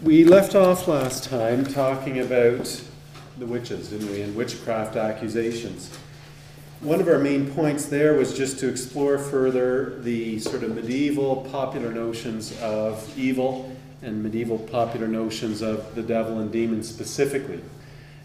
[0.00, 2.80] We left off last time talking about
[3.36, 5.90] the witches, didn't we, and witchcraft accusations.
[6.78, 11.48] One of our main points there was just to explore further the sort of medieval
[11.50, 17.60] popular notions of evil and medieval popular notions of the devil and demons specifically.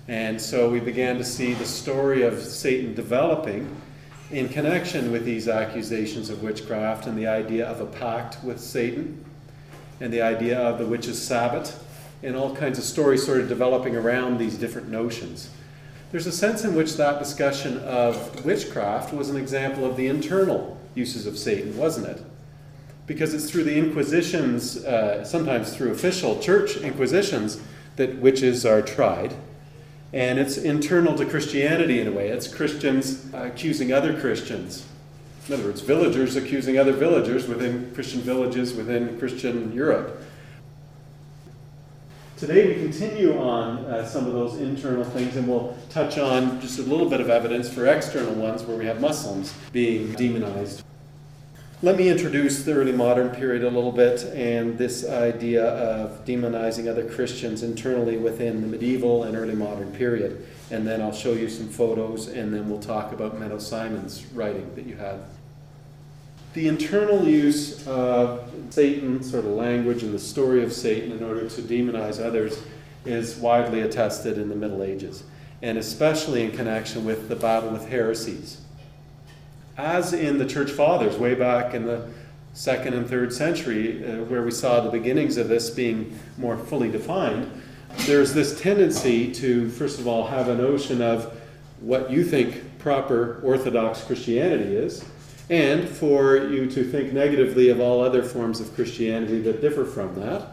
[0.07, 3.75] And so we began to see the story of Satan developing
[4.29, 9.25] in connection with these accusations of witchcraft and the idea of a pact with Satan
[9.99, 11.75] and the idea of the witch's sabbat,
[12.21, 15.49] and all kinds of stories sort of developing around these different notions.
[16.11, 20.77] There's a sense in which that discussion of witchcraft was an example of the internal
[20.95, 22.23] uses of Satan, wasn't it?
[23.07, 27.59] Because it's through the inquisitions, uh, sometimes through official church inquisitions,
[27.95, 29.35] that witches are tried.
[30.13, 32.29] And it's internal to Christianity in a way.
[32.29, 34.85] It's Christians accusing other Christians
[35.47, 40.21] in other words, villagers accusing other villagers within Christian villages within Christian Europe.
[42.37, 46.79] Today we continue on uh, some of those internal things and we'll touch on just
[46.79, 50.83] a little bit of evidence for external ones where we have Muslims being demonized.
[51.81, 56.89] Let me introduce the early modern period a little bit and this idea of demonizing
[56.89, 61.49] other Christians internally within the medieval and early modern period and then I'll show you
[61.49, 65.19] some photos, and then we'll talk about Menno Simon's writing that you had.
[66.53, 71.49] The internal use of Satan, sort of language, and the story of Satan in order
[71.49, 72.61] to demonize others
[73.05, 75.23] is widely attested in the Middle Ages,
[75.63, 78.61] and especially in connection with the battle with heresies.
[79.77, 82.07] As in the Church Fathers, way back in the
[82.53, 86.91] second and third century, uh, where we saw the beginnings of this being more fully
[86.91, 87.49] defined,
[88.05, 91.35] there's this tendency to, first of all, have a notion of
[91.79, 95.03] what you think proper Orthodox Christianity is,
[95.49, 100.15] and for you to think negatively of all other forms of Christianity that differ from
[100.15, 100.47] that.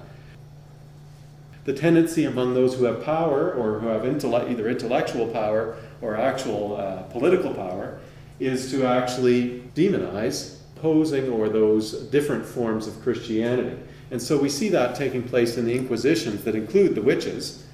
[1.65, 6.77] The tendency among those who have power or who have either intellectual power or actual
[6.77, 8.01] uh, political power
[8.41, 13.79] is to actually demonize posing or those different forms of Christianity.
[14.11, 17.65] And so we see that taking place in the Inquisitions that include the witches.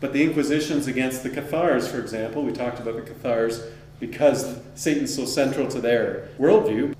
[0.00, 3.62] But the Inquisitions against the Cathars, for example, we talked about the Cathars
[4.00, 6.94] because Satan's so central to their worldview,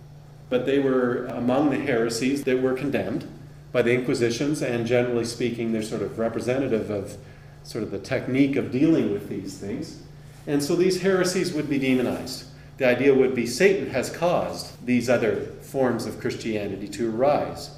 [0.50, 3.26] but they were among the heresies that were condemned
[3.72, 7.16] by the Inquisitions, and generally speaking, they're sort of representative of
[7.64, 10.02] sort of the technique of dealing with these things.
[10.46, 12.44] And so these heresies would be demonized.
[12.76, 17.70] The idea would be Satan has caused these other forms of Christianity to arise.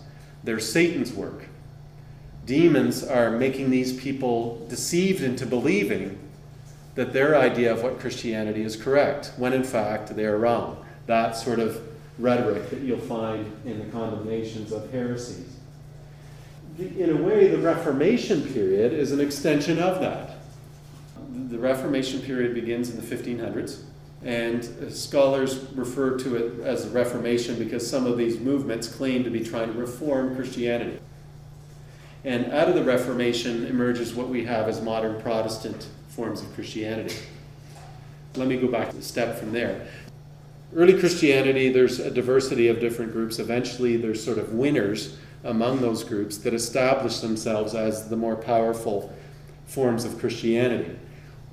[0.43, 1.47] They're Satan's work.
[2.47, 6.19] Demons are making these people deceived into believing
[6.95, 10.85] that their idea of what Christianity is correct, when in fact they are wrong.
[11.07, 11.81] That sort of
[12.19, 15.57] rhetoric that you'll find in the condemnations of heresies.
[16.79, 20.37] In a way, the Reformation period is an extension of that.
[21.49, 23.83] The Reformation period begins in the 1500s
[24.25, 29.31] and scholars refer to it as the Reformation because some of these movements claim to
[29.31, 30.99] be trying to reform Christianity.
[32.25, 37.17] And out of the Reformation emerges what we have as modern Protestant forms of Christianity.
[38.37, 39.87] Let me go back a step from there.
[40.75, 43.39] Early Christianity, there's a diversity of different groups.
[43.39, 49.15] Eventually, there's sort of winners among those groups that establish themselves as the more powerful
[49.67, 50.97] forms of Christianity.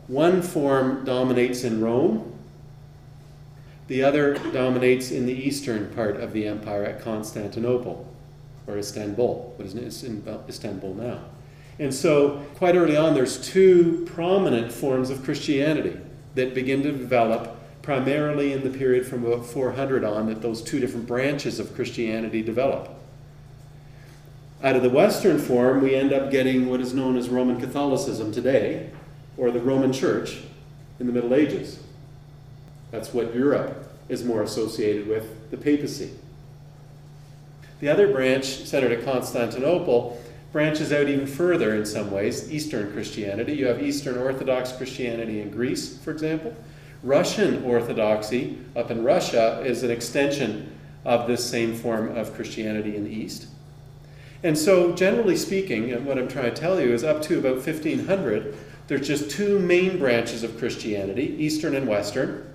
[0.07, 2.27] One form dominates in Rome,
[3.87, 8.07] the other dominates in the eastern part of the empire at Constantinople,
[8.67, 11.19] or Istanbul, what is in Istanbul now.
[11.81, 15.97] And so, quite early on, there's two prominent forms of Christianity
[16.35, 20.79] that begin to develop primarily in the period from about 400 on that those two
[20.79, 22.87] different branches of Christianity develop.
[24.61, 28.31] Out of the Western form, we end up getting what is known as Roman Catholicism
[28.31, 28.91] today,
[29.35, 30.37] or the Roman Church
[30.99, 31.79] in the Middle Ages.
[32.91, 36.11] That's what Europe is more associated with, the papacy.
[37.79, 40.20] The other branch, centered at Constantinople,
[40.51, 43.53] branches out even further in some ways, Eastern Christianity.
[43.53, 46.55] You have Eastern Orthodox Christianity in Greece, for example.
[47.03, 50.75] Russian Orthodoxy up in Russia is an extension
[51.05, 53.47] of this same form of Christianity in the East.
[54.43, 57.55] And so, generally speaking, and what I'm trying to tell you is up to about
[57.55, 58.55] 1500,
[58.87, 62.51] there's just two main branches of Christianity, Eastern and Western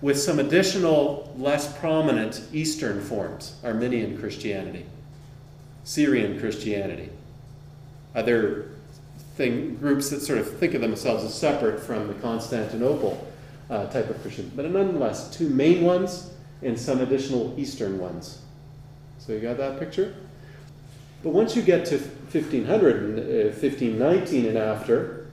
[0.00, 4.86] with some additional, less prominent Eastern forms Armenian Christianity,
[5.84, 7.10] Syrian Christianity,
[8.14, 8.70] other
[9.36, 13.26] thing, groups that sort of think of themselves as separate from the Constantinople
[13.70, 14.50] uh, type of Christian.
[14.54, 16.30] But nonetheless, two main ones
[16.62, 18.42] and some additional Eastern ones.
[19.18, 20.14] So you got that picture?
[21.22, 23.22] But once you get to 1500 and uh,
[23.52, 25.26] 1519 and after,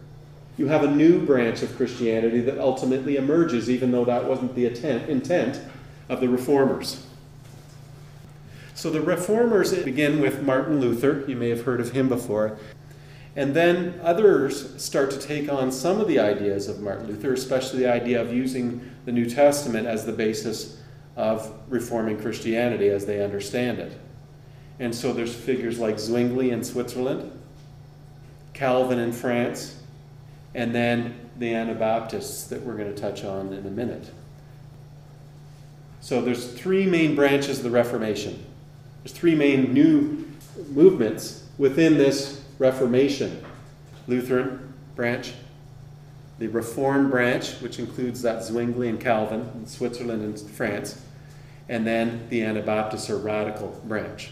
[0.57, 4.65] you have a new branch of Christianity that ultimately emerges, even though that wasn't the
[4.65, 5.61] intent
[6.09, 7.06] of the reformers.
[8.77, 11.25] So the reformers begin with Martin Luther.
[11.27, 12.59] You may have heard of him before.
[13.35, 17.79] And then others start to take on some of the ideas of Martin Luther, especially
[17.79, 20.79] the idea of using the New Testament as the basis
[21.15, 23.99] of reforming Christianity as they understand it.
[24.79, 27.31] And so there's figures like Zwingli in Switzerland,
[28.53, 29.81] Calvin in France,
[30.53, 34.11] and then the Anabaptists that we're going to touch on in a minute.
[35.99, 38.43] So there's three main branches of the Reformation.
[39.03, 40.27] There's three main new
[40.69, 43.43] movements within this Reformation
[44.07, 45.33] Lutheran branch,
[46.39, 51.01] the Reformed branch, which includes that Zwingli and Calvin in Switzerland and France,
[51.69, 54.31] and then the Anabaptist or radical branch.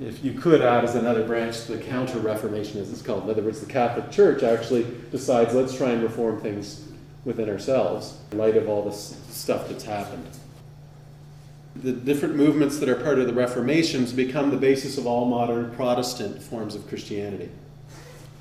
[0.00, 3.24] If you could add as another branch the Counter Reformation, as it's called.
[3.24, 6.88] In other words, the Catholic Church actually decides let's try and reform things
[7.24, 10.26] within ourselves in light of all this stuff that's happened.
[11.74, 15.74] The different movements that are part of the Reformations become the basis of all modern
[15.74, 17.48] Protestant forms of Christianity.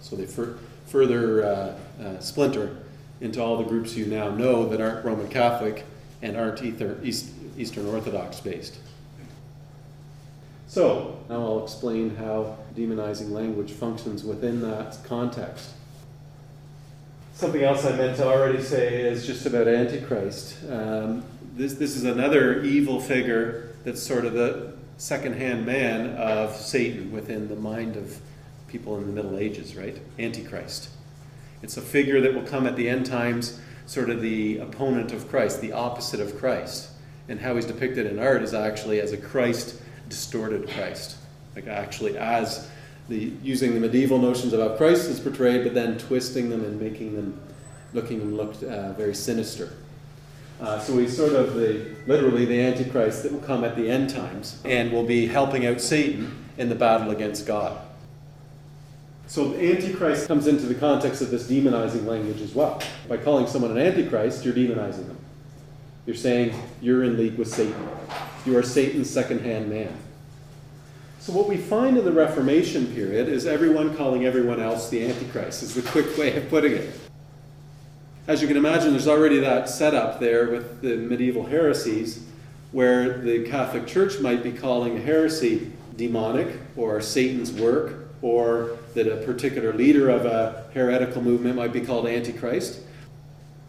[0.01, 0.57] So they fur-
[0.87, 2.77] further uh, uh, splinter
[3.21, 5.85] into all the groups you now know that aren't Roman Catholic
[6.21, 8.77] and aren't Ether, East, Eastern Orthodox based.
[10.67, 15.69] So, now I'll explain how demonizing language functions within that context.
[17.33, 20.55] Something else I meant to already say is just about Antichrist.
[20.69, 21.23] Um,
[21.61, 27.47] this, this is another evil figure that's sort of the second-hand man of Satan within
[27.47, 28.19] the mind of
[28.67, 29.95] people in the Middle Ages, right?
[30.17, 30.89] Antichrist.
[31.61, 35.29] It's a figure that will come at the end times, sort of the opponent of
[35.29, 36.89] Christ, the opposite of Christ.
[37.29, 39.79] And how he's depicted in art is actually as a Christ
[40.09, 41.17] distorted Christ.
[41.55, 42.69] Like actually as
[43.07, 47.15] the using the medieval notions about Christ is portrayed, but then twisting them and making
[47.15, 47.39] them
[47.93, 49.73] looking them look uh, very sinister.
[50.61, 54.11] Uh, so he's sort of the literally the antichrist that will come at the end
[54.11, 57.81] times and will be helping out Satan in the battle against God.
[59.25, 62.79] So the antichrist comes into the context of this demonizing language as well.
[63.09, 65.17] By calling someone an antichrist, you're demonizing them.
[66.05, 67.89] You're saying you're in league with Satan.
[68.45, 69.97] You are Satan's second hand man.
[71.19, 75.61] So, what we find in the Reformation period is everyone calling everyone else the Antichrist,
[75.61, 77.00] is the quick way of putting it.
[78.27, 82.23] As you can imagine, there's already that setup there with the medieval heresies
[82.71, 89.07] where the Catholic Church might be calling a heresy demonic or Satan's work, or that
[89.07, 92.81] a particular leader of a heretical movement might be called Antichrist.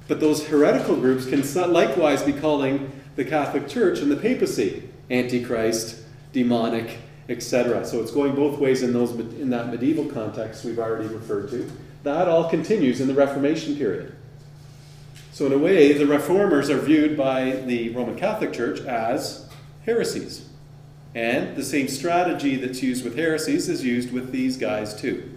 [0.07, 6.03] But those heretical groups can likewise be calling the Catholic Church and the papacy antichrist,
[6.35, 6.99] demonic,
[7.31, 7.87] etc.
[7.87, 11.71] So it's going both ways in those in that medieval context we've already referred to.
[12.03, 14.15] That all continues in the Reformation period.
[15.33, 19.49] So in a way, the reformers are viewed by the Roman Catholic Church as
[19.85, 20.47] heresies.
[21.15, 25.31] And the same strategy that's used with heresies is used with these guys too.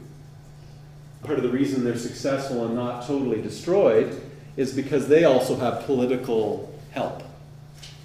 [1.23, 4.21] Part of the reason they're successful and not totally destroyed
[4.57, 7.23] is because they also have political help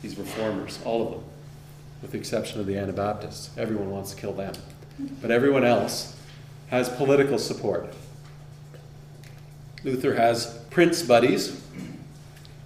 [0.03, 1.25] these reformers, all of them,
[2.03, 3.51] with the exception of the Anabaptists.
[3.59, 4.55] Everyone wants to kill them.
[5.21, 6.17] But everyone else
[6.69, 7.93] has political support.
[9.85, 11.60] Luther has prince buddies.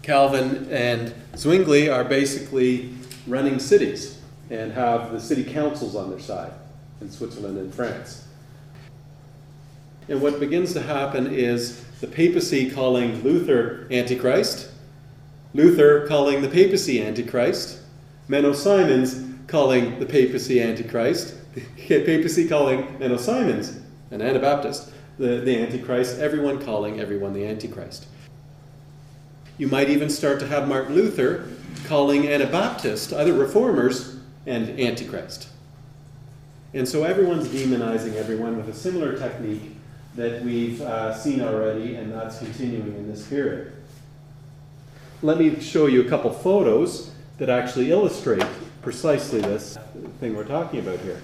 [0.05, 2.95] Calvin and Zwingli are basically
[3.27, 4.21] running cities
[4.51, 6.53] and have the city councils on their side
[7.01, 8.27] in Switzerland and France.
[10.09, 14.71] And what begins to happen is the papacy calling Luther Antichrist
[15.55, 17.79] Luther calling the papacy Antichrist,
[18.29, 21.61] Menno Simons calling the papacy Antichrist, the
[22.05, 23.79] papacy calling Menno Simons,
[24.11, 28.07] an Anabaptist, the, the Antichrist, everyone calling everyone the Antichrist.
[29.59, 31.49] You might even start to have Martin Luther
[31.85, 35.49] calling Anabaptist, other reformers, and Antichrist.
[36.73, 39.77] And so everyone's demonizing everyone with a similar technique
[40.17, 43.75] that we've uh, seen already, and that's continuing in this period
[45.25, 48.45] let me show you a couple photos that actually illustrate
[48.83, 49.79] precisely this
[50.21, 51.19] thing we're talking about here.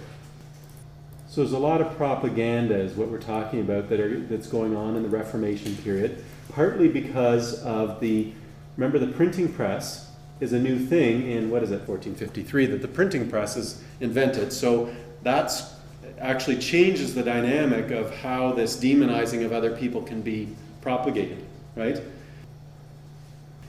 [1.29, 4.75] So there's a lot of propaganda is what we're talking about that are, that's going
[4.75, 8.33] on in the Reformation period, partly because of the,
[8.77, 12.89] remember the printing press is a new thing in, what is it, 1453, that the
[12.89, 14.53] printing press is invented.
[14.53, 15.75] So that's
[16.19, 20.49] actually changes the dynamic of how this demonizing of other people can be
[20.81, 21.45] propagated,
[21.77, 22.01] right?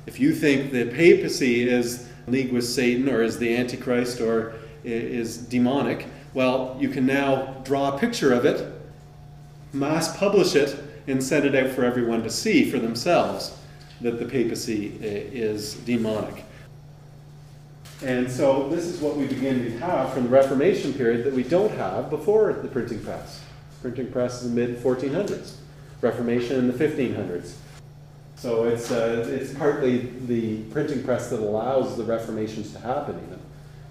[0.06, 5.38] If you think the papacy is league with Satan or is the Antichrist or is
[5.38, 8.74] demonic, Well, you can now draw a picture of it,
[9.74, 10.78] mass publish it,
[11.12, 13.58] and send it out for everyone to see for themselves
[14.01, 16.44] that the papacy is demonic.
[18.03, 21.44] And so this is what we begin to have from the Reformation period that we
[21.44, 23.44] don't have before the printing press.
[23.82, 25.56] Printing press is the mid 1400s,
[26.01, 27.53] Reformation in the 1500s.
[28.36, 33.39] So it's, uh, it's partly the printing press that allows the Reformations to happen, even.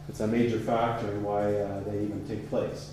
[0.09, 2.91] It's a major factor in why uh, they even take place.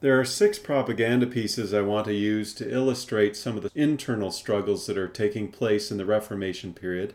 [0.00, 4.30] There are six propaganda pieces I want to use to illustrate some of the internal
[4.30, 7.14] struggles that are taking place in the Reformation period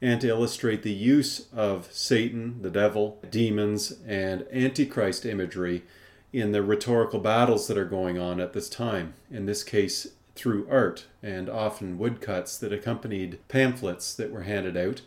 [0.00, 5.82] and to illustrate the use of Satan, the devil, demons, and Antichrist imagery
[6.32, 9.12] in the rhetorical battles that are going on at this time.
[9.30, 15.02] In this case, through art and often woodcuts that accompanied pamphlets that were handed out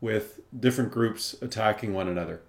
[0.00, 2.42] with different groups attacking one another.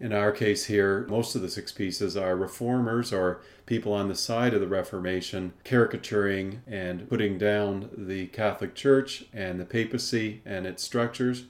[0.00, 4.14] In our case here, most of the six pieces are reformers or people on the
[4.14, 10.66] side of the Reformation caricaturing and putting down the Catholic Church and the papacy and
[10.66, 11.46] its structures.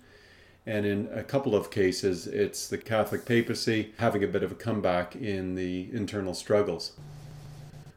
[0.64, 4.54] And in a couple of cases, it's the Catholic papacy having a bit of a
[4.56, 6.92] comeback in the internal struggles.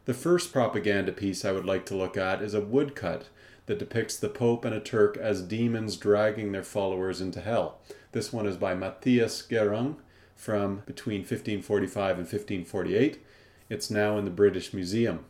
[0.04, 3.30] The first propaganda piece I would like to look at is a woodcut
[3.68, 7.80] that depicts the Pope and a Turk as demons dragging their followers into hell.
[8.12, 9.96] This one is by Matthias Gerung
[10.42, 13.24] from between 1545 and 1548.
[13.70, 15.24] It's now in the British Museum.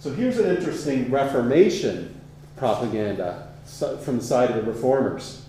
[0.00, 2.20] So here's an interesting Reformation
[2.56, 3.52] propaganda
[4.04, 5.46] from the side of the reformers.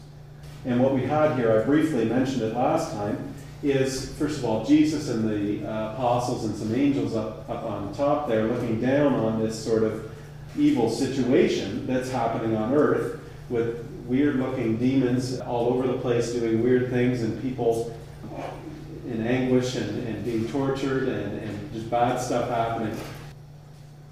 [0.65, 3.33] And what we had here, I briefly mentioned it last time,
[3.63, 7.91] is first of all Jesus and the uh, apostles and some angels up, up on
[7.95, 10.12] top there looking down on this sort of
[10.55, 13.19] evil situation that's happening on earth
[13.50, 17.98] with weird looking demons all over the place doing weird things and people
[19.05, 22.98] in anguish and, and being tortured and, and just bad stuff happening.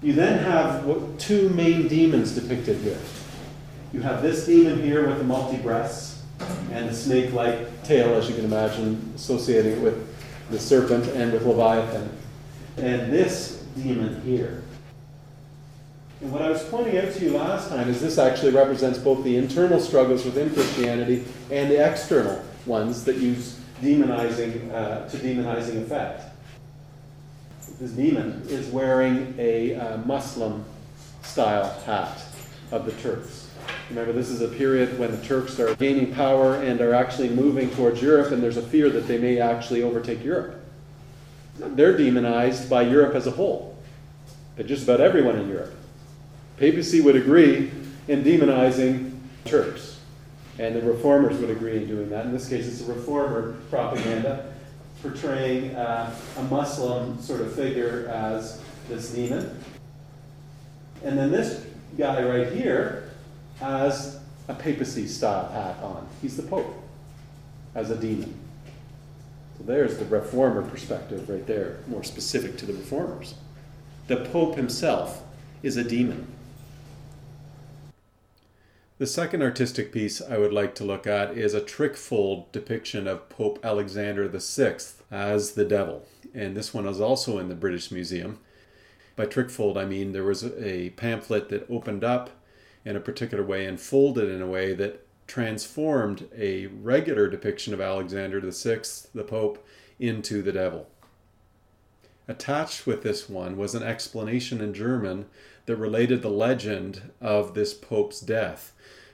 [0.02, 2.98] You then have what, two main demons depicted here.
[3.92, 6.22] You have this demon here with the multi breasts
[6.72, 10.08] and the snake like tail, as you can imagine, associating it with
[10.50, 12.10] the serpent and with Leviathan.
[12.78, 14.62] And this demon here.
[16.20, 19.24] And what I was pointing out to you last time is this actually represents both
[19.24, 25.82] the internal struggles within Christianity and the external ones that use demonizing uh, to demonizing
[25.82, 26.24] effect.
[27.80, 30.64] This demon is wearing a uh, Muslim
[31.22, 32.22] style hat
[32.70, 33.50] of the Turks.
[33.90, 37.70] Remember, this is a period when the Turks are gaining power and are actually moving
[37.70, 40.60] towards Europe, and there's a fear that they may actually overtake Europe.
[41.58, 43.76] They're demonized by Europe as a whole,
[44.56, 45.74] but just about everyone in Europe.
[46.56, 47.70] Papacy would agree
[48.08, 49.91] in demonizing Turks.
[50.58, 52.26] And the reformers would agree in doing that.
[52.26, 54.52] In this case, it's a reformer propaganda
[55.00, 59.58] portraying uh, a Muslim sort of figure as this demon.
[61.02, 61.66] And then this
[61.98, 63.10] guy right here
[63.58, 66.06] has a papacy style hat on.
[66.20, 66.72] He's the Pope
[67.74, 68.34] as a demon.
[69.58, 73.34] So there's the reformer perspective right there, more specific to the reformers.
[74.06, 75.22] The Pope himself
[75.62, 76.26] is a demon.
[78.98, 83.28] The second artistic piece I would like to look at is a trickfold depiction of
[83.30, 84.76] Pope Alexander VI
[85.10, 86.06] as the devil.
[86.34, 88.38] And this one is also in the British Museum.
[89.16, 92.30] By trickfold, I mean there was a pamphlet that opened up
[92.84, 97.80] in a particular way and folded in a way that transformed a regular depiction of
[97.80, 98.82] Alexander VI,
[99.14, 99.66] the Pope,
[99.98, 100.86] into the devil.
[102.28, 105.26] Attached with this one was an explanation in German
[105.66, 108.72] that related the legend of this Pope's death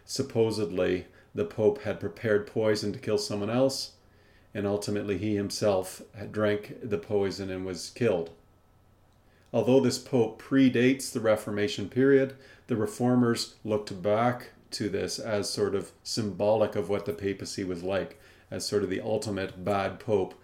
[0.09, 3.93] supposedly the Pope had prepared poison to kill someone else,
[4.55, 6.00] and ultimately he himself
[6.33, 8.31] drank the poison and was killed.
[9.52, 12.35] Although this Pope predates the Reformation period,
[12.69, 17.83] the reformers looked back to this as sort of symbolic of what the papacy was
[17.83, 18.19] like,
[18.50, 20.35] as sort of the ultimate bad Pope,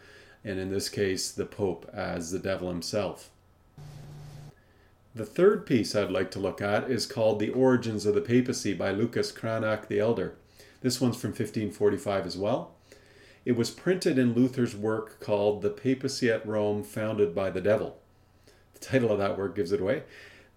[0.45, 3.31] and in this case, the Pope as the devil himself.
[5.17, 8.75] The third piece I'd like to look at is called The Origins of the Papacy
[8.75, 10.35] by Lucas Cranach the Elder.
[10.81, 12.73] This one's from 1545 as well.
[13.45, 17.97] It was printed in Luther's work called The Papacy at Rome Founded by the Devil.
[18.73, 20.03] The title of that work gives it away.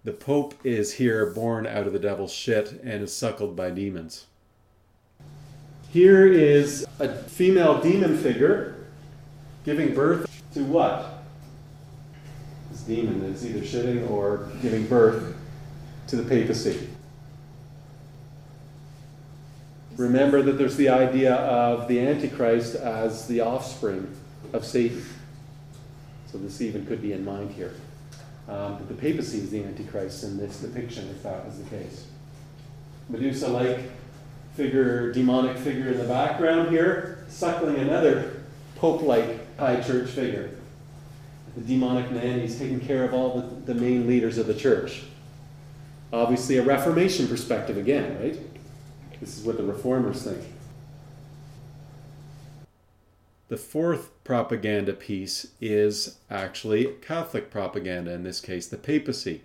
[0.04, 4.26] The Pope is here born out of the devil's shit and is suckled by demons.
[5.92, 8.88] Here is a female demon figure
[9.66, 11.17] giving birth to what?
[12.88, 15.36] Demon that's either shitting or giving birth
[16.08, 16.88] to the papacy.
[19.98, 24.16] Remember that there's the idea of the Antichrist as the offspring
[24.54, 25.04] of Satan.
[26.32, 27.74] So this even could be in mind here.
[28.48, 32.06] Um, the papacy is the Antichrist in this depiction, if that was the case.
[33.10, 33.80] Medusa like
[34.56, 38.42] figure, demonic figure in the background here, suckling another
[38.76, 40.57] pope like high church figure.
[41.58, 45.02] The demonic man, he's taking care of all the, the main leaders of the church.
[46.14, 48.38] Obviously, a Reformation perspective again, right?
[49.20, 50.44] This is what the reformers think.
[53.48, 59.42] The fourth propaganda piece is actually Catholic propaganda, in this case, the papacy,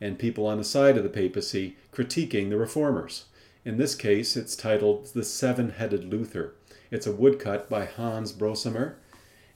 [0.00, 3.26] and people on the side of the papacy critiquing the reformers.
[3.64, 6.54] In this case, it's titled The Seven Headed Luther.
[6.90, 8.94] It's a woodcut by Hans Brosamer,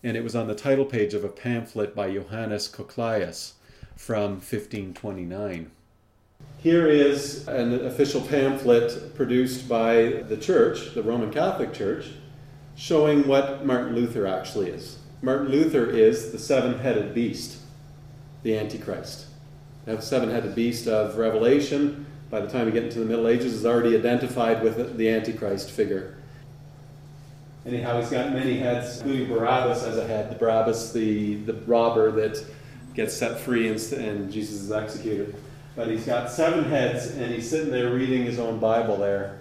[0.08, 3.52] and it was on the title page of a pamphlet by Johannes Cochlaeus
[3.94, 5.70] from 1529.
[6.56, 12.06] Here is an official pamphlet produced by the church, the Roman Catholic Church,
[12.74, 14.96] showing what Martin Luther actually is.
[15.20, 17.58] Martin Luther is the seven headed beast,
[18.42, 19.26] the Antichrist.
[19.86, 23.28] Now the seven headed beast of Revelation, by the time we get into the Middle
[23.28, 26.17] Ages, is already identified with the Antichrist figure.
[27.68, 30.30] Anyhow, he's got many heads, including Barabbas as a head.
[30.30, 32.42] The Barabbas, the, the robber that
[32.94, 35.36] gets set free and, and Jesus is executed.
[35.76, 39.40] But he's got seven heads, and he's sitting there reading his own Bible there,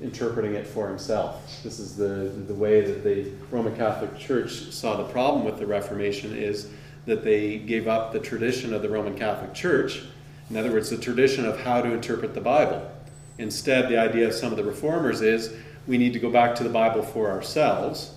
[0.00, 1.62] interpreting it for himself.
[1.62, 5.66] This is the, the way that the Roman Catholic Church saw the problem with the
[5.66, 6.70] Reformation is
[7.04, 10.02] that they gave up the tradition of the Roman Catholic Church
[10.50, 12.90] in other words, the tradition of how to interpret the Bible.
[13.38, 15.54] Instead, the idea of some of the reformers is
[15.90, 18.14] we need to go back to the Bible for ourselves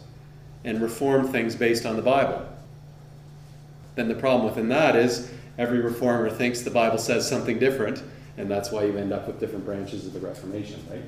[0.64, 2.48] and reform things based on the Bible.
[3.96, 8.04] Then the problem within that is every reformer thinks the Bible says something different,
[8.38, 11.02] and that's why you end up with different branches of the Reformation, right?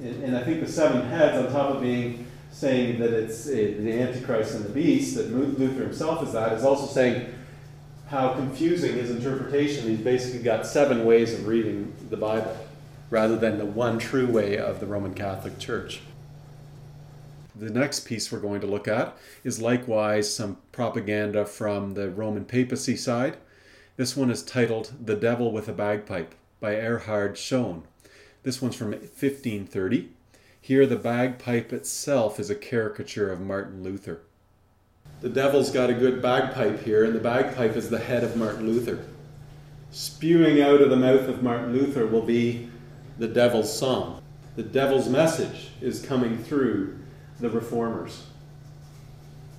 [0.00, 3.50] And, and I think the seven heads, on top of being saying that it's uh,
[3.50, 7.34] the Antichrist and the beast, that Luther himself is that, is also saying
[8.06, 9.88] how confusing his interpretation.
[9.88, 12.56] He's basically got seven ways of reading the Bible
[13.12, 16.00] rather than the one true way of the Roman Catholic Church.
[17.54, 22.46] The next piece we're going to look at is likewise some propaganda from the Roman
[22.46, 23.36] papacy side.
[23.96, 27.82] This one is titled The Devil with a Bagpipe by Erhard Schoen.
[28.42, 30.08] This one's from 1530.
[30.58, 34.22] Here, the bagpipe itself is a caricature of Martin Luther
[35.22, 38.66] the devil's got a good bagpipe here, and the bagpipe is the head of Martin
[38.66, 39.04] Luther.
[39.92, 42.68] Spewing out of the mouth of Martin Luther will be
[43.18, 44.22] the devil's song.
[44.56, 46.98] The devil's message is coming through
[47.40, 48.26] the reformers.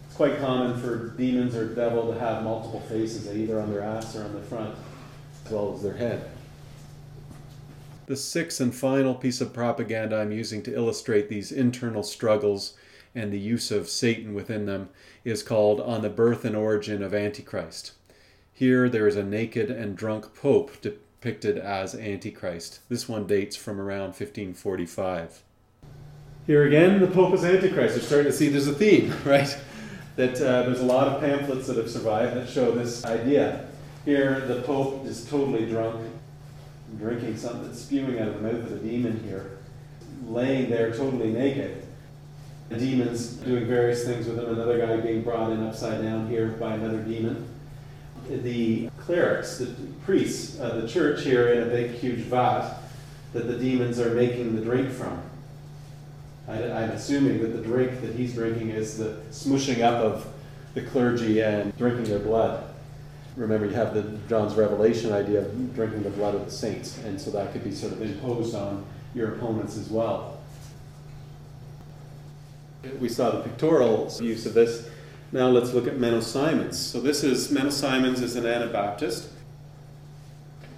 [0.08, 4.16] It's quite common for demons or devil to have multiple faces, either on their ass
[4.16, 4.76] or on the front,
[5.46, 6.30] as well as their head.
[8.06, 12.76] The sixth and final piece of propaganda I'm using to illustrate these internal struggles
[13.16, 14.90] and the use of Satan within them
[15.24, 17.94] is called On the Birth and Origin of Antichrist.
[18.52, 20.82] Here there is a naked and drunk pope
[21.24, 22.82] depicted as Antichrist.
[22.90, 25.42] This one dates from around 1545.
[26.46, 27.96] Here again, the pope is Antichrist.
[27.96, 29.58] You're starting to see there's a theme, right?
[30.18, 33.66] That uh, there's a lot of pamphlets that have survived that show this idea.
[34.04, 36.06] Here, the pope is totally drunk,
[36.98, 39.60] drinking something, spewing out of the mouth of a demon here,
[40.28, 41.88] laying there totally naked
[42.68, 46.50] The demons doing various things with him, another guy being brought in upside down here
[46.50, 47.48] by another demon.
[48.30, 49.74] The clerics, the
[50.06, 52.78] priests of the church here in a big, huge vat
[53.34, 55.22] that the demons are making the drink from.
[56.48, 60.28] I, am assuming that the drink that he's drinking is the smushing up of
[60.74, 62.64] the clergy and drinking their blood.
[63.36, 67.20] Remember, you have the John's Revelation idea of drinking the blood of the saints, and
[67.20, 70.40] so that could be sort of imposed on your opponents as well.
[73.00, 74.90] We saw the pictorial use of this.
[75.34, 76.78] Now let's look at Menno Simons.
[76.78, 79.30] So this is Menno Simons is an Anabaptist.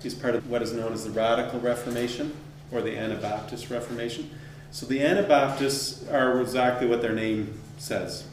[0.02, 2.34] He's part of what is known as the Radical Reformation
[2.72, 4.30] or the Anabaptist Reformation.
[4.72, 8.28] So the Anabaptists are exactly what their name says.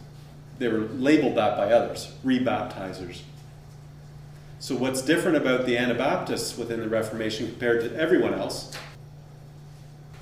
[0.61, 3.23] They were labeled that by others, rebaptizers.
[4.61, 8.73] So what's different about the Anabaptists within the Reformation compared to everyone else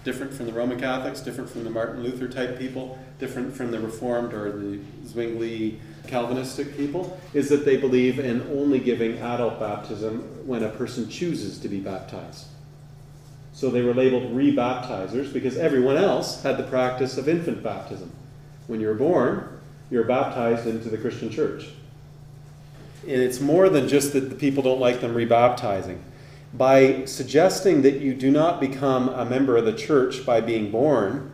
[0.02, 3.78] different from the Roman Catholics, different from the Martin Luther type people, different from the
[3.78, 10.20] Reformed or the Zwingli Calvinistic people, is that they believe in only giving adult baptism
[10.46, 12.46] when a person chooses to be baptized.
[13.52, 18.11] So they were labeled rebaptizers because everyone else had the practice of infant baptism.
[18.66, 21.68] When you're born, you're baptized into the Christian church.
[23.02, 25.98] And it's more than just that the people don't like them rebaptizing
[26.52, 31.30] by suggesting that you do not become a member of the church by being born,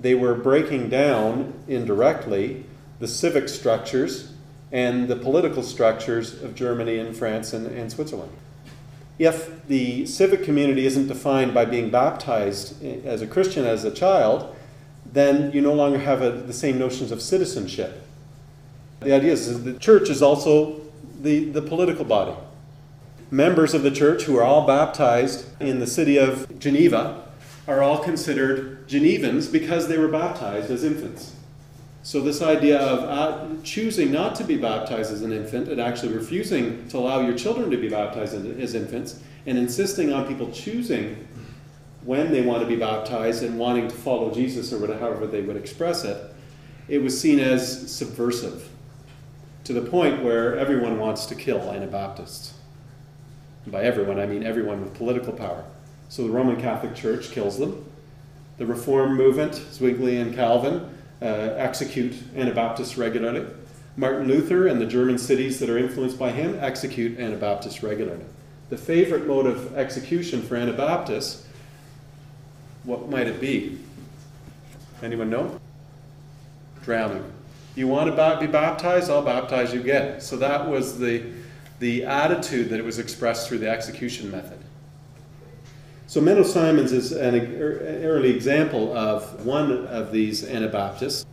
[0.00, 2.64] they were breaking down indirectly
[2.98, 4.32] the civic structures
[4.72, 8.32] and the political structures of Germany and France and, and Switzerland.
[9.18, 14.54] If the civic community isn't defined by being baptized as a Christian as a child,
[15.12, 18.06] then you no longer have a, the same notions of citizenship.
[19.00, 20.80] The idea is that the church is also
[21.20, 22.34] the, the political body.
[23.30, 27.29] Members of the church who are all baptized in the city of Geneva
[27.70, 31.36] are all considered Genevans because they were baptized as infants.
[32.02, 36.14] So, this idea of uh, choosing not to be baptized as an infant and actually
[36.14, 41.28] refusing to allow your children to be baptized as infants and insisting on people choosing
[42.02, 45.42] when they want to be baptized and wanting to follow Jesus or whatever, however they
[45.42, 46.34] would express it,
[46.88, 48.68] it was seen as subversive
[49.64, 52.54] to the point where everyone wants to kill Anabaptists.
[53.64, 55.64] And by everyone, I mean everyone with political power.
[56.10, 57.84] So the Roman Catholic Church kills them.
[58.58, 60.90] The Reform movement, Zwingli and Calvin,
[61.22, 63.46] uh, execute Anabaptists regularly.
[63.96, 68.24] Martin Luther and the German cities that are influenced by him execute Anabaptists regularly.
[68.70, 71.46] The favorite mode of execution for Anabaptists,
[72.82, 73.78] what might it be?
[75.02, 75.60] Anyone know?
[76.82, 77.24] Drowning.
[77.76, 79.10] You want to be baptized?
[79.10, 80.20] I'll baptize you again.
[80.20, 81.22] So that was the,
[81.78, 84.58] the attitude that it was expressed through the execution method.
[86.10, 91.24] So Menno Simons is an er, early example of one of these Anabaptists.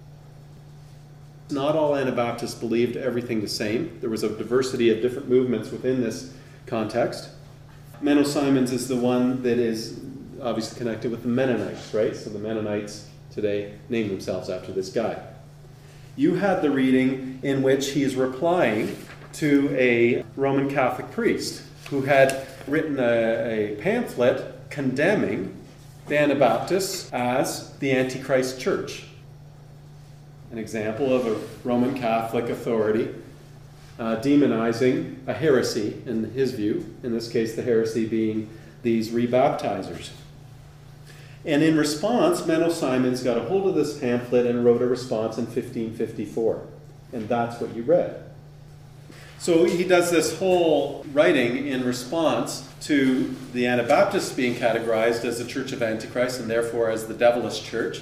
[1.50, 3.98] Not all Anabaptists believed everything the same.
[4.02, 6.32] There was a diversity of different movements within this
[6.68, 7.30] context.
[8.04, 10.00] Menno Simons is the one that is
[10.44, 12.16] obviously connected with the Mennonites, right?
[12.16, 15.20] So the Mennonites today name themselves after this guy.
[16.16, 18.96] You had the reading in which he is replying
[19.34, 25.56] to a Roman Catholic priest who had written a, a pamphlet condemning
[26.08, 29.06] the Anabaptists as the Antichrist church.
[30.52, 33.14] An example of a Roman Catholic authority
[34.00, 38.50] uh, demonizing a heresy, in his view, in this case, the heresy being
[38.84, 40.12] these rebaptizers.
[41.46, 45.38] And in response, Menno Simons got a hold of this pamphlet and wrote a response
[45.38, 46.68] in 1554.
[47.14, 48.24] And that's what you read.
[49.40, 55.46] So he does this whole writing in response to the Anabaptists being categorized as the
[55.46, 58.02] Church of Antichrist and therefore as the devilish church.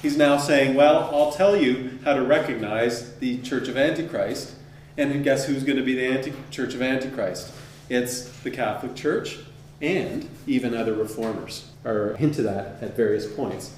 [0.00, 4.54] He's now saying, Well, I'll tell you how to recognize the Church of Antichrist.
[4.96, 7.52] And guess who's going to be the anti- Church of Antichrist?
[7.88, 9.38] It's the Catholic Church
[9.82, 13.74] and even other reformers are hinted at at various points.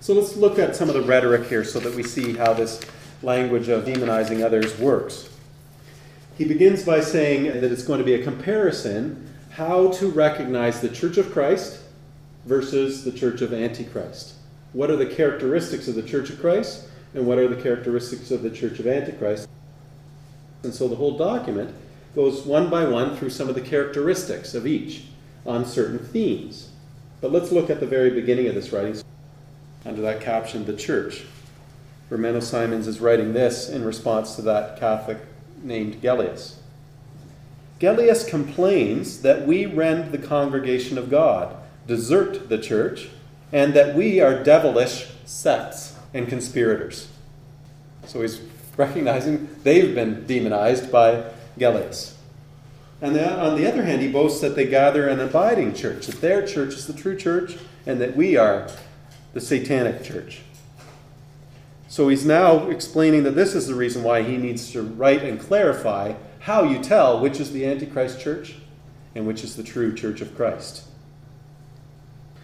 [0.00, 2.80] So let's look at some of the rhetoric here so that we see how this
[3.24, 5.28] language of demonizing others works.
[6.36, 10.88] He begins by saying that it's going to be a comparison how to recognize the
[10.88, 11.80] Church of Christ
[12.44, 14.34] versus the Church of Antichrist.
[14.72, 18.42] What are the characteristics of the Church of Christ and what are the characteristics of
[18.42, 19.48] the Church of Antichrist?
[20.64, 21.74] And so the whole document
[22.14, 25.04] goes one by one through some of the characteristics of each
[25.46, 26.70] on certain themes.
[27.20, 29.00] But let's look at the very beginning of this writing
[29.84, 31.24] under that caption, The Church.
[32.18, 35.18] Menno Simons is writing this in response to that Catholic
[35.62, 36.56] named Gellius.
[37.80, 43.08] Gellius complains that we rend the congregation of God, desert the church,
[43.52, 47.08] and that we are devilish sects and conspirators.
[48.06, 48.40] So he's
[48.76, 52.14] recognizing they've been demonized by Gellius.
[53.00, 56.46] And on the other hand, he boasts that they gather an abiding church, that their
[56.46, 58.68] church is the true church, and that we are
[59.34, 60.40] the satanic church.
[61.94, 65.38] So he's now explaining that this is the reason why he needs to write and
[65.38, 68.56] clarify how you tell which is the Antichrist church
[69.14, 70.88] and which is the true church of Christ.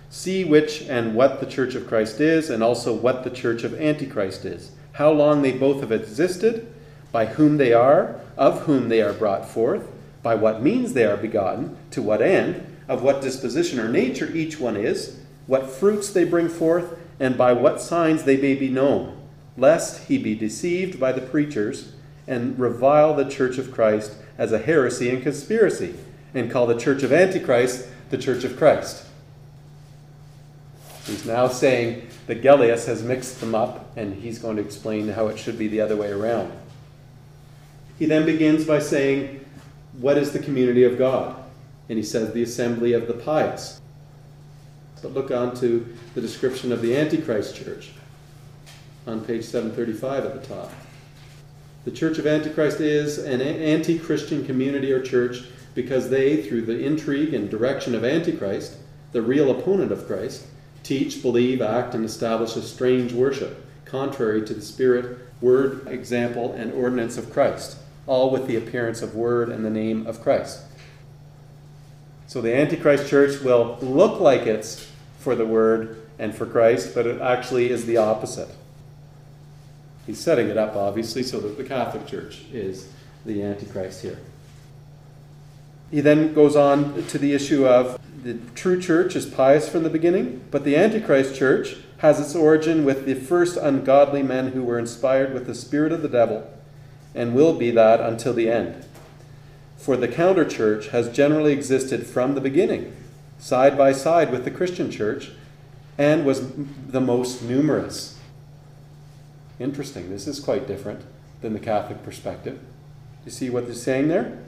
[0.08, 3.74] See which and what the church of Christ is, and also what the church of
[3.74, 6.72] Antichrist is, how long they both have existed,
[7.10, 9.90] by whom they are, of whom they are brought forth,
[10.22, 14.60] by what means they are begotten, to what end, of what disposition or nature each
[14.60, 19.19] one is, what fruits they bring forth, and by what signs they may be known
[19.60, 21.92] lest he be deceived by the preachers
[22.26, 25.94] and revile the church of Christ as a heresy and conspiracy,
[26.34, 29.04] and call the church of Antichrist the church of Christ.
[31.04, 35.28] He's now saying that Gellius has mixed them up, and he's going to explain how
[35.28, 36.52] it should be the other way around.
[37.98, 39.44] He then begins by saying,
[39.98, 41.36] What is the community of God?
[41.88, 43.80] And he says, The assembly of the pious.
[45.02, 47.90] But look on to the description of the Antichrist church
[49.06, 50.72] on page 735 at the top.
[51.84, 56.84] The Church of Antichrist is an anti Christian community or church because they, through the
[56.84, 58.76] intrigue and direction of Antichrist,
[59.12, 60.46] the real opponent of Christ,
[60.82, 66.72] teach, believe, act, and establish a strange worship, contrary to the Spirit, word, example, and
[66.72, 70.60] ordinance of Christ, all with the appearance of word and the name of Christ.
[72.26, 77.06] So the Antichrist church will look like it's for the word and for Christ, but
[77.06, 78.50] it actually is the opposite.
[80.06, 82.88] He's setting it up, obviously, so that the Catholic Church is
[83.24, 84.18] the Antichrist here.
[85.90, 89.90] He then goes on to the issue of the true church is pious from the
[89.90, 94.78] beginning, but the Antichrist church has its origin with the first ungodly men who were
[94.78, 96.48] inspired with the spirit of the devil
[97.14, 98.84] and will be that until the end.
[99.76, 102.94] For the counter church has generally existed from the beginning,
[103.38, 105.32] side by side with the Christian church,
[105.96, 106.52] and was
[106.88, 108.19] the most numerous.
[109.60, 110.10] Interesting.
[110.10, 111.02] This is quite different
[111.40, 112.58] than the Catholic perspective.
[113.24, 114.40] You see what they're saying there?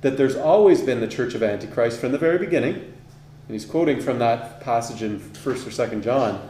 [0.00, 2.74] that there's always been the church of Antichrist from the very beginning.
[2.74, 6.48] And he's quoting from that passage in 1st or 2nd John.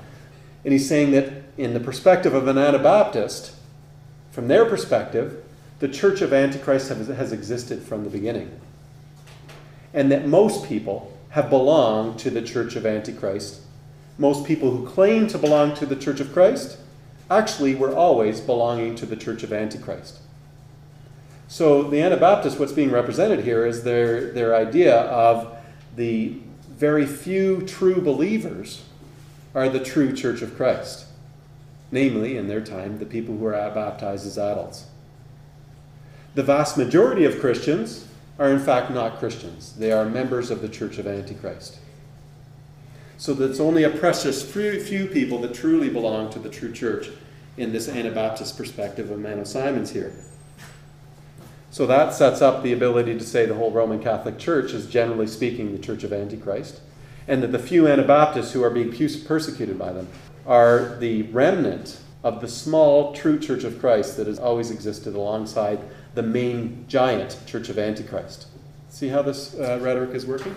[0.64, 3.52] And he's saying that in the perspective of an Anabaptist,
[4.30, 5.42] from their perspective,
[5.78, 8.60] the church of Antichrist has, has existed from the beginning.
[9.94, 13.62] And that most people have belonged to the church of Antichrist.
[14.18, 16.76] Most people who claim to belong to the church of Christ
[17.30, 20.18] actually we were always belonging to the church of Antichrist.
[21.48, 25.56] So the Anabaptists, what's being represented here is their, their idea of
[25.96, 26.36] the
[26.68, 28.84] very few true believers
[29.54, 31.06] are the true Church of Christ.
[31.90, 34.86] Namely, in their time, the people who are baptized as adults.
[36.36, 38.06] The vast majority of Christians
[38.38, 39.74] are in fact not Christians.
[39.74, 41.78] They are members of the Church of Antichrist.
[43.20, 47.11] So that it's only a precious few people that truly belong to the true church
[47.59, 50.14] in this Anabaptist perspective of Menno Simons here.
[51.70, 55.26] So that sets up the ability to say the whole Roman Catholic Church is generally
[55.26, 56.80] speaking the Church of Antichrist,
[57.28, 58.90] and that the few Anabaptists who are being
[59.26, 60.09] persecuted by them
[60.46, 65.78] are the remnant of the small true Church of Christ that has always existed alongside
[66.14, 68.46] the main giant Church of Antichrist.
[68.88, 70.56] See how this uh, rhetoric is working?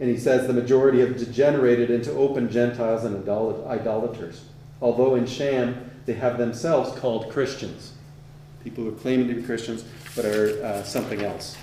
[0.00, 4.44] And he says the majority have degenerated into open Gentiles and idolaters,
[4.80, 7.92] although in sham they have themselves called Christians
[8.62, 9.84] people who are claiming to be Christians
[10.14, 11.56] but are uh, something else.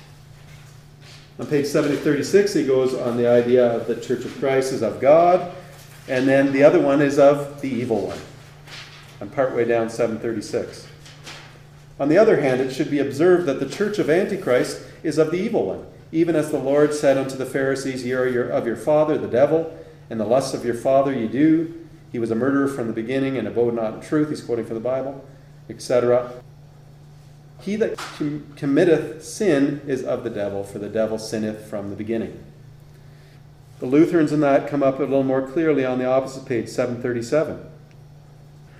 [1.39, 4.99] On page 736, he goes on the idea of the Church of Christ is of
[4.99, 5.53] God,
[6.07, 8.17] and then the other one is of the evil one.
[9.21, 10.87] I'm partway down 736.
[11.99, 15.31] On the other hand, it should be observed that the church of Antichrist is of
[15.31, 18.65] the evil one, even as the Lord said unto the Pharisees, Ye are your, of
[18.65, 19.77] your father, the devil,
[20.09, 21.73] and the lusts of your father ye do.
[22.11, 24.29] He was a murderer from the beginning and abode not in truth.
[24.29, 25.25] He's quoting from the Bible,
[25.69, 26.41] etc.
[27.61, 31.95] He that com- committeth sin is of the devil, for the devil sinneth from the
[31.95, 32.43] beginning.
[33.79, 37.63] The Lutherans in that come up a little more clearly on the opposite page, 737.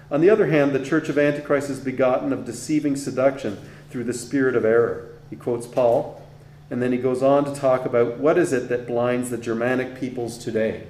[0.09, 3.57] On the other hand, the church of Antichrist is begotten of deceiving seduction
[3.89, 5.09] through the spirit of error.
[5.29, 6.25] He quotes Paul,
[6.69, 9.99] and then he goes on to talk about what is it that blinds the Germanic
[9.99, 10.88] peoples today.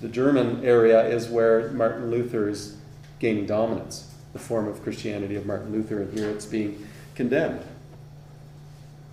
[0.00, 2.76] The German area is where Martin Luther is
[3.18, 7.64] gaining dominance the form of Christianity of Martin Luther, and here it's being condemned.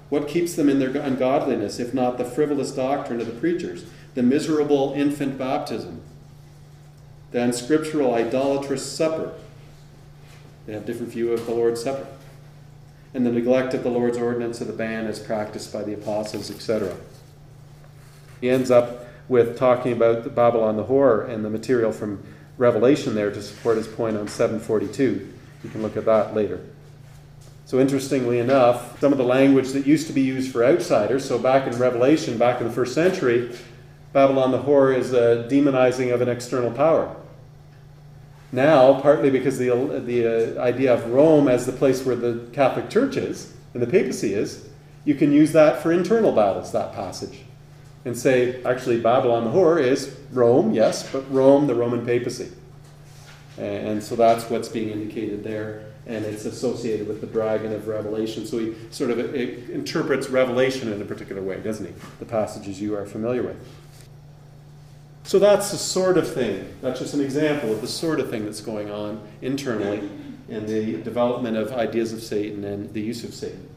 [0.09, 4.23] What keeps them in their ungodliness, if not the frivolous doctrine of the preachers, the
[4.23, 6.01] miserable infant baptism,
[7.31, 9.33] the unscriptural idolatrous supper?
[10.65, 12.07] They have different view of the Lord's Supper.
[13.13, 16.51] And the neglect of the Lord's ordinance of the ban as practiced by the apostles,
[16.51, 16.95] etc.
[18.41, 22.23] He ends up with talking about the Babylon the whore and the material from
[22.57, 25.33] Revelation there to support his point on 742.
[25.63, 26.61] You can look at that later.
[27.65, 31.37] So, interestingly enough, some of the language that used to be used for outsiders, so
[31.37, 33.53] back in Revelation, back in the first century,
[34.13, 37.13] Babylon the whore is a demonizing of an external power.
[38.51, 39.69] Now, partly because the,
[40.05, 43.87] the uh, idea of Rome as the place where the Catholic Church is and the
[43.87, 44.69] papacy is,
[45.03, 47.43] you can use that for internal battles, that passage
[48.07, 52.49] and say, actually, Babylon the whore is Rome, yes, but Rome, the Roman papacy.
[53.57, 58.45] And so that's what's being indicated there, and it's associated with the dragon of Revelation.
[58.45, 61.93] So he sort of interprets Revelation in a particular way, doesn't he?
[62.19, 63.57] The passages you are familiar with.
[65.27, 68.45] So that's the sort of thing, that's just an example of the sort of thing
[68.45, 70.09] that's going on internally
[70.47, 73.67] in the development of ideas of Satan and the use of Satan.